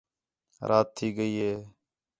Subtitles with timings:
[0.69, 1.53] رات تھی ڳئی ہے